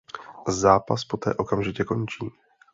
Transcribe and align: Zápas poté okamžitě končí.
Zápas 0.47 1.05
poté 1.05 1.33
okamžitě 1.33 1.83
končí. 1.83 2.25